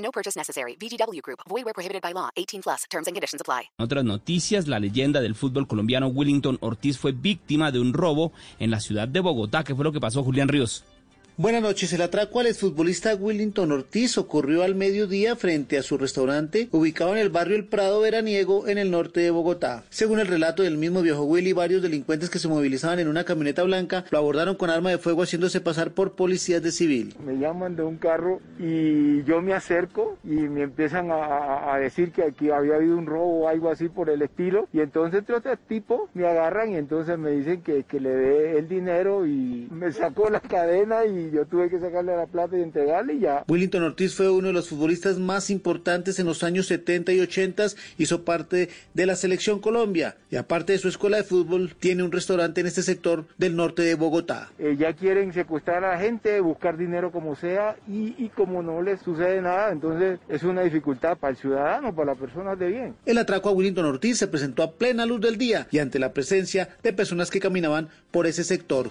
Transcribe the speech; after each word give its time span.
No 0.00 0.10
purchase 0.10 0.36
necessary. 0.36 0.76
VGW 0.76 1.20
Group. 1.22 1.40
Void 1.48 1.64
where 1.64 1.74
prohibited 1.74 2.02
by 2.02 2.12
law. 2.12 2.30
18 2.36 2.62
plus. 2.62 2.84
Terms 2.90 3.06
and 3.06 3.14
conditions 3.14 3.40
apply. 3.40 3.70
En 3.78 3.84
otras 3.84 4.04
noticias, 4.04 4.66
la 4.66 4.78
leyenda 4.78 5.20
del 5.20 5.34
fútbol 5.34 5.66
colombiano 5.66 6.08
Willington 6.08 6.58
Ortiz 6.60 6.98
fue 6.98 7.12
víctima 7.12 7.70
de 7.70 7.80
un 7.80 7.92
robo 7.92 8.32
en 8.58 8.70
la 8.70 8.80
ciudad 8.80 9.08
de 9.08 9.20
Bogotá. 9.20 9.64
¿Qué 9.64 9.74
fue 9.74 9.84
lo 9.84 9.92
que 9.92 10.00
pasó, 10.00 10.22
Julián 10.22 10.48
Ríos? 10.48 10.84
Buenas 11.40 11.62
noches. 11.62 11.90
El 11.94 12.02
atraco 12.02 12.38
al 12.40 12.48
exfutbolista 12.48 13.14
Willington 13.14 13.72
Ortiz 13.72 14.18
ocurrió 14.18 14.62
al 14.62 14.74
mediodía 14.74 15.36
frente 15.36 15.78
a 15.78 15.82
su 15.82 15.96
restaurante 15.96 16.68
ubicado 16.70 17.12
en 17.12 17.16
el 17.16 17.30
barrio 17.30 17.56
El 17.56 17.64
Prado 17.64 18.02
Veraniego 18.02 18.68
en 18.68 18.76
el 18.76 18.90
norte 18.90 19.20
de 19.20 19.30
Bogotá. 19.30 19.84
Según 19.88 20.20
el 20.20 20.26
relato 20.26 20.62
del 20.62 20.76
mismo 20.76 21.00
viejo 21.00 21.24
Willy, 21.24 21.54
varios 21.54 21.80
delincuentes 21.80 22.28
que 22.28 22.38
se 22.38 22.46
movilizaban 22.46 22.98
en 22.98 23.08
una 23.08 23.24
camioneta 23.24 23.62
blanca 23.62 24.04
lo 24.10 24.18
abordaron 24.18 24.54
con 24.54 24.68
arma 24.68 24.90
de 24.90 24.98
fuego 24.98 25.22
haciéndose 25.22 25.62
pasar 25.62 25.92
por 25.92 26.12
policías 26.12 26.62
de 26.62 26.72
civil. 26.72 27.14
Me 27.24 27.38
llaman 27.38 27.74
de 27.74 27.84
un 27.84 27.96
carro 27.96 28.42
y 28.58 29.22
yo 29.24 29.40
me 29.40 29.54
acerco 29.54 30.18
y 30.22 30.34
me 30.46 30.64
empiezan 30.64 31.10
a, 31.10 31.72
a 31.72 31.78
decir 31.78 32.12
que 32.12 32.22
aquí 32.22 32.50
había 32.50 32.74
habido 32.74 32.98
un 32.98 33.06
robo 33.06 33.44
o 33.44 33.48
algo 33.48 33.70
así 33.70 33.88
por 33.88 34.10
el 34.10 34.20
estilo 34.20 34.68
y 34.74 34.80
entonces 34.80 35.22
otros 35.30 35.58
tipos 35.66 36.02
me 36.12 36.26
agarran 36.26 36.72
y 36.72 36.76
entonces 36.76 37.16
me 37.16 37.30
dicen 37.30 37.62
que, 37.62 37.84
que 37.84 37.98
le 37.98 38.10
dé 38.10 38.58
el 38.58 38.68
dinero 38.68 39.26
y 39.26 39.68
me 39.70 39.90
sacó 39.90 40.28
la 40.28 40.40
cadena 40.40 41.06
y 41.06 41.29
yo 41.30 41.46
tuve 41.46 41.70
que 41.70 41.78
sacarle 41.78 42.16
la 42.16 42.26
plata 42.26 42.58
y 42.58 42.62
entregarle 42.62 43.14
y 43.14 43.20
ya. 43.20 43.44
Willington 43.48 43.82
Ortiz 43.82 44.14
fue 44.14 44.30
uno 44.30 44.48
de 44.48 44.52
los 44.52 44.68
futbolistas 44.68 45.18
más 45.18 45.50
importantes 45.50 46.18
en 46.18 46.26
los 46.26 46.42
años 46.42 46.66
70 46.66 47.12
y 47.12 47.20
80, 47.20 47.66
hizo 47.98 48.24
parte 48.24 48.68
de 48.94 49.06
la 49.06 49.16
selección 49.16 49.60
Colombia 49.60 50.16
y 50.30 50.36
aparte 50.36 50.72
de 50.72 50.78
su 50.78 50.88
escuela 50.88 51.16
de 51.16 51.24
fútbol, 51.24 51.74
tiene 51.78 52.02
un 52.02 52.12
restaurante 52.12 52.60
en 52.60 52.66
este 52.66 52.82
sector 52.82 53.26
del 53.38 53.56
norte 53.56 53.82
de 53.82 53.94
Bogotá. 53.94 54.50
Eh, 54.58 54.76
ya 54.78 54.92
quieren 54.92 55.32
secuestrar 55.32 55.84
a 55.84 55.92
la 55.92 55.98
gente, 55.98 56.40
buscar 56.40 56.76
dinero 56.76 57.12
como 57.12 57.36
sea 57.36 57.76
y, 57.88 58.14
y 58.18 58.28
como 58.28 58.62
no 58.62 58.82
les 58.82 59.00
sucede 59.00 59.40
nada, 59.42 59.72
entonces 59.72 60.18
es 60.28 60.42
una 60.42 60.62
dificultad 60.62 61.18
para 61.18 61.32
el 61.32 61.36
ciudadano, 61.36 61.94
para 61.94 62.12
las 62.12 62.18
personas 62.18 62.58
de 62.58 62.68
bien. 62.68 62.94
El 63.06 63.18
atraco 63.18 63.48
a 63.48 63.52
Willington 63.52 63.84
Ortiz 63.84 64.18
se 64.18 64.28
presentó 64.28 64.62
a 64.62 64.72
plena 64.72 65.06
luz 65.06 65.20
del 65.20 65.36
día 65.36 65.66
y 65.70 65.78
ante 65.78 65.98
la 65.98 66.12
presencia 66.12 66.68
de 66.82 66.92
personas 66.92 67.30
que 67.30 67.40
caminaban 67.40 67.88
por 68.10 68.26
ese 68.26 68.44
sector. 68.44 68.90